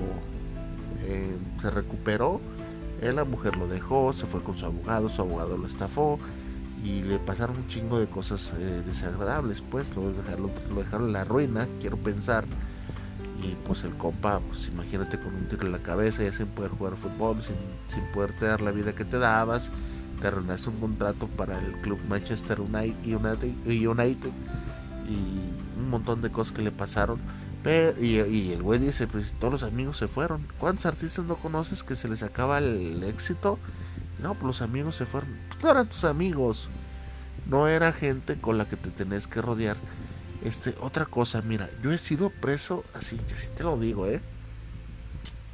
eh, 1.04 1.36
se 1.60 1.70
recuperó, 1.70 2.40
eh, 3.00 3.12
la 3.12 3.24
mujer 3.24 3.56
lo 3.56 3.68
dejó, 3.68 4.12
se 4.12 4.26
fue 4.26 4.42
con 4.42 4.56
su 4.56 4.66
abogado, 4.66 5.08
su 5.08 5.22
abogado 5.22 5.56
lo 5.56 5.66
estafó 5.66 6.18
y 6.84 7.02
le 7.02 7.18
pasaron 7.18 7.56
un 7.56 7.68
chingo 7.68 7.98
de 7.98 8.06
cosas 8.06 8.54
eh, 8.58 8.82
desagradables, 8.84 9.62
pues 9.62 9.94
lo 9.94 10.12
dejaron, 10.12 10.50
lo 10.70 10.82
dejaron 10.82 11.06
en 11.08 11.12
la 11.12 11.24
ruina, 11.24 11.68
quiero 11.80 11.96
pensar. 11.96 12.44
Y 13.42 13.56
pues 13.66 13.84
el 13.84 13.96
compa, 13.96 14.40
pues 14.40 14.68
imagínate 14.68 15.18
con 15.18 15.34
un 15.34 15.48
tiro 15.48 15.66
en 15.66 15.72
la 15.72 15.78
cabeza, 15.78 16.22
ya 16.22 16.32
sin 16.32 16.46
poder 16.46 16.70
jugar 16.72 16.96
fútbol, 16.96 17.40
sin, 17.42 17.56
sin 17.88 18.04
poderte 18.12 18.46
dar 18.46 18.60
la 18.60 18.70
vida 18.70 18.94
que 18.94 19.04
te 19.04 19.18
dabas, 19.18 19.70
te 20.20 20.26
arruinaste 20.26 20.68
un 20.68 20.78
contrato 20.80 21.26
para 21.28 21.58
el 21.58 21.80
club 21.80 21.98
Manchester 22.08 22.60
United, 22.60 23.06
United 23.06 24.30
y 25.08 25.78
un 25.78 25.90
montón 25.90 26.20
de 26.20 26.30
cosas 26.30 26.52
que 26.52 26.62
le 26.62 26.70
pasaron 26.70 27.18
y, 28.00 28.52
el 28.52 28.62
güey 28.62 28.78
dice, 28.78 29.06
pues 29.06 29.32
todos 29.38 29.52
los 29.52 29.62
amigos 29.62 29.98
se 29.98 30.08
fueron. 30.08 30.46
¿Cuántos 30.58 30.86
artistas 30.86 31.24
no 31.26 31.36
conoces 31.36 31.82
que 31.82 31.94
se 31.94 32.08
les 32.08 32.22
acaba 32.22 32.58
el 32.58 33.02
éxito? 33.02 33.58
No, 34.22 34.34
pues 34.34 34.44
los 34.44 34.62
amigos 34.62 34.96
se 34.96 35.04
fueron. 35.04 35.30
Pues 35.48 35.62
no 35.62 35.70
eran 35.70 35.88
tus 35.88 36.04
amigos. 36.04 36.68
No 37.46 37.68
era 37.68 37.92
gente 37.92 38.40
con 38.40 38.56
la 38.56 38.66
que 38.66 38.76
te 38.76 38.90
tenés 38.90 39.26
que 39.26 39.42
rodear. 39.42 39.76
Este, 40.44 40.74
otra 40.80 41.06
cosa, 41.06 41.42
mira, 41.42 41.68
yo 41.82 41.92
he 41.92 41.98
sido 41.98 42.30
preso, 42.30 42.84
así, 42.94 43.20
así 43.32 43.48
te 43.54 43.62
lo 43.62 43.78
digo, 43.78 44.06
eh. 44.06 44.20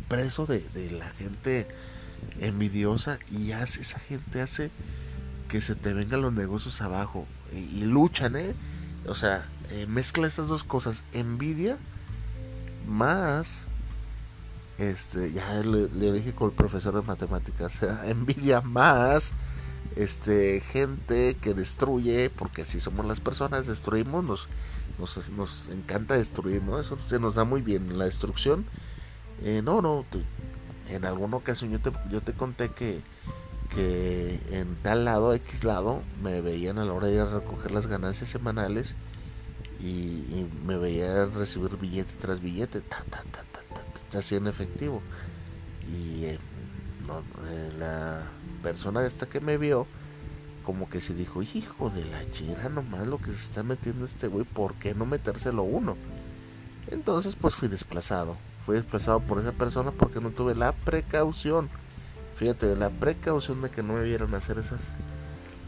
Preso 0.09 0.47
de, 0.47 0.63
la 0.93 1.09
gente 1.11 1.67
envidiosa 2.41 3.19
y 3.31 3.53
hace, 3.53 3.81
esa 3.81 3.99
gente 3.99 4.41
hace 4.41 4.71
que 5.49 5.61
se 5.61 5.75
te 5.75 5.93
vengan 5.93 6.23
los 6.23 6.33
negocios 6.33 6.81
abajo. 6.81 7.27
Y, 7.53 7.85
luchan, 7.85 8.37
eh. 8.37 8.55
O 9.07 9.15
sea, 9.15 9.49
eh, 9.71 9.87
mezcla 9.87 10.27
esas 10.27 10.49
dos 10.49 10.65
cosas, 10.65 11.03
envidia 11.13 11.79
más 12.87 13.67
este 14.79 15.33
ya 15.33 15.55
le, 15.63 16.13
dije 16.13 16.33
con 16.35 16.51
el 16.51 16.55
profesor 16.55 16.95
de 16.95 17.03
matemáticas 17.03 17.73
envidia 18.05 18.61
más 18.61 19.33
este 19.97 20.61
gente 20.61 21.37
que 21.41 21.55
destruye 21.55 22.31
porque 22.31 22.63
así 22.63 22.81
somos 22.81 23.07
las 23.07 23.21
personas 23.21 23.67
destruimos 23.67 24.25
nos 24.25 24.49
nos, 25.31 25.69
encanta 25.69 26.17
destruir 26.17 26.63
no 26.63 26.79
eso 26.79 26.99
se 27.07 27.19
nos 27.19 27.35
da 27.35 27.45
muy 27.45 27.63
bien 27.63 27.99
la 27.99 28.05
destrucción 28.05 28.67
eh, 29.43 29.63
no 29.65 29.83
no 29.83 30.05
en 30.89 31.05
alguna 31.05 31.37
ocasión 31.37 31.71
yo 31.71 31.81
te 31.81 31.93
yo 32.11 32.21
te 32.21 32.33
conté 32.33 32.71
que 32.71 33.01
que 33.75 34.41
en 34.51 34.77
tal 34.77 35.05
lado 35.05 35.35
x 35.35 35.65
lado 35.65 36.03
me 36.23 36.41
veían 36.41 36.79
a 36.79 36.85
la 36.85 36.93
hora 36.93 37.09
de 37.09 37.15
ir 37.15 37.21
a 37.21 37.31
recoger 37.41 37.73
las 37.73 37.87
ganancias 37.87 38.31
semanales 38.31 38.95
y, 39.81 40.47
me 40.65 40.77
veía 40.77 41.27
recibir 41.27 41.77
billete 41.77 42.13
tras 42.21 42.41
billete, 42.41 42.81
ta, 42.81 43.05
ta, 43.11 43.23
ta, 43.31 43.43
ta, 44.11 44.19
así 44.19 44.37
en 44.37 44.47
efectivo. 44.47 45.03
Y 45.89 46.25
eh, 46.25 46.39
eh, 46.39 47.73
la 47.79 48.23
persona 48.67 49.07
esta 49.07 49.27
que 49.27 49.39
me 49.39 49.59
vio 49.59 49.87
como 50.65 50.91
que 50.91 51.01
se 51.01 51.15
dijo, 51.15 51.41
hijo 51.41 51.89
de 51.91 52.05
la 52.05 52.29
chira, 52.33 52.69
nomás 52.69 53.07
lo 53.07 53.19
que 53.19 53.27
se 53.27 53.39
está 53.39 53.63
metiendo 53.63 54.05
este 54.05 54.27
güey, 54.27 54.45
¿por 54.45 54.75
qué 54.75 54.93
no 54.93 55.07
metérselo 55.07 55.63
uno? 55.63 55.97
Entonces 56.91 57.37
pues 57.41 57.55
fui 57.55 57.69
desplazado, 57.69 58.37
fui 58.65 58.75
desplazado 58.75 59.21
por 59.21 59.39
esa 59.39 59.53
persona 59.53 59.93
porque 59.93 60.21
no 60.21 60.31
tuve 60.31 60.57
la 60.57 60.73
precaución, 60.73 61.69
fíjate, 62.35 62.75
la 62.75 62.91
precaución 62.91 63.63
de 63.63 63.71
que 63.71 63.85
no 63.85 63.93
me 63.93 64.03
vieran 64.03 64.35
hacer 64.35 64.59
esas 64.59 64.81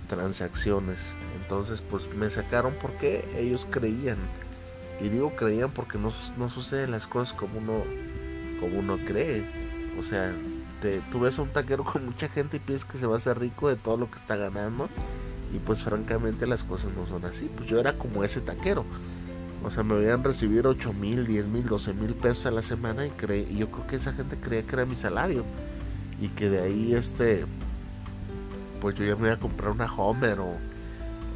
transacciones. 0.09 0.99
Entonces 1.41 1.81
pues 1.89 2.03
me 2.17 2.29
sacaron 2.31 2.75
porque 2.83 3.25
ellos 3.37 3.65
creían, 3.71 4.19
y 5.01 5.09
digo 5.09 5.37
creían 5.37 5.71
porque 5.71 5.99
no, 5.99 6.13
no 6.37 6.49
suceden 6.49 6.91
las 6.91 7.07
cosas 7.07 7.33
como 7.33 7.61
uno, 7.61 7.85
como 8.59 8.81
uno 8.81 8.99
cree, 9.07 9.45
o 10.01 10.03
sea, 10.03 10.35
tú 11.11 11.21
ves 11.21 11.39
a 11.39 11.43
un 11.43 11.49
taquero 11.49 11.85
con 11.85 12.07
mucha 12.07 12.29
gente 12.29 12.57
y 12.57 12.61
piensas 12.61 12.89
que 12.89 12.99
se 12.99 13.07
va 13.07 13.15
a 13.15 13.19
hacer 13.19 13.39
rico 13.39 13.69
de 13.69 13.77
todo 13.77 13.97
lo 13.97 14.11
que 14.11 14.19
está 14.19 14.37
ganando. 14.37 14.89
Y 15.53 15.59
pues 15.59 15.83
francamente 15.83 16.47
las 16.47 16.63
cosas 16.63 16.93
no 16.95 17.07
son 17.07 17.25
así. 17.25 17.51
Pues 17.55 17.69
yo 17.69 17.81
era 17.81 17.95
como 17.95 18.25
ese 18.25 18.41
taquero. 18.41 18.85
O 19.65 19.71
sea, 19.71 19.83
me 19.83 19.95
veían 19.95 20.23
recibir 20.23 20.67
8 20.67 20.93
mil, 20.93 21.27
10 21.27 21.47
mil, 21.47 21.67
12 21.67 21.95
mil 21.95 22.15
pesos 22.15 22.47
a 22.47 22.51
la 22.51 22.63
semana 22.63 23.07
y, 23.07 23.13
y 23.51 23.57
yo 23.57 23.71
creo 23.71 23.87
que 23.87 23.97
esa 23.97 24.13
gente 24.13 24.37
creía 24.37 24.63
que 24.63 24.75
era 24.77 24.85
mi 24.85 24.97
salario. 24.97 25.45
Y 26.21 26.29
que 26.29 26.49
de 26.49 26.61
ahí 26.61 26.95
este, 26.95 27.45
pues 28.81 28.95
yo 28.97 29.05
ya 29.05 29.17
me 29.17 29.29
iba 29.29 29.35
a 29.35 29.39
comprar 29.39 29.71
una 29.71 29.93
Homer 29.93 30.41
o, 30.41 30.51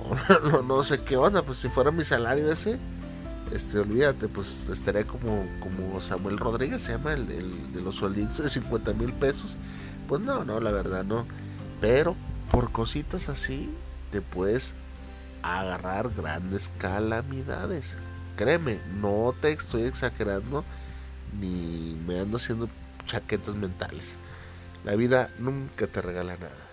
o 0.04 0.48
no, 0.50 0.62
no 0.62 0.84
sé 0.84 1.02
qué 1.04 1.16
onda. 1.16 1.42
Pues 1.42 1.58
si 1.58 1.68
fuera 1.68 1.90
mi 1.90 2.04
salario 2.04 2.50
ese, 2.50 2.78
este, 3.50 3.78
olvídate, 3.78 4.28
pues 4.28 4.68
estaría 4.68 5.04
como, 5.04 5.46
como 5.60 6.00
Samuel 6.00 6.38
Rodríguez, 6.38 6.82
se 6.82 6.92
llama, 6.92 7.14
el, 7.14 7.26
de 7.72 7.80
los 7.80 7.96
suelditos 7.96 8.38
de 8.38 8.48
50 8.48 8.92
mil 8.94 9.12
pesos. 9.12 9.56
Pues 10.08 10.20
no, 10.20 10.44
no, 10.44 10.60
la 10.60 10.70
verdad 10.70 11.04
no. 11.04 11.26
Pero 11.80 12.16
por 12.50 12.70
cositas 12.72 13.28
así 13.28 13.70
te 14.10 14.20
puedes 14.20 14.74
agarrar 15.42 16.10
grandes 16.14 16.70
calamidades. 16.78 17.84
Créeme, 18.36 18.80
no 18.94 19.34
te 19.40 19.52
estoy 19.52 19.82
exagerando 19.82 20.64
ni 21.38 21.96
me 22.06 22.20
ando 22.20 22.36
haciendo 22.36 22.68
chaquetas 23.06 23.54
mentales. 23.54 24.04
La 24.84 24.94
vida 24.96 25.30
nunca 25.38 25.86
te 25.86 26.00
regala 26.02 26.36
nada. 26.36 26.71